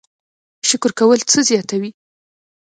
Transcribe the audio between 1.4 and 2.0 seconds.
زیاتوي؟